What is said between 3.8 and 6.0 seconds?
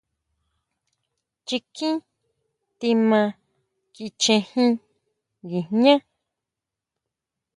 kichejin nguijñá.